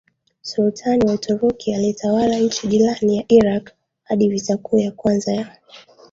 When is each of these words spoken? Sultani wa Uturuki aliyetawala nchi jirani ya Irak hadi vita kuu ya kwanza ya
Sultani 0.41 1.05
wa 1.07 1.13
Uturuki 1.13 1.73
aliyetawala 1.73 2.39
nchi 2.39 2.67
jirani 2.67 3.17
ya 3.17 3.23
Irak 3.27 3.71
hadi 4.03 4.29
vita 4.29 4.57
kuu 4.57 4.79
ya 4.79 4.91
kwanza 4.91 5.33
ya 5.33 5.57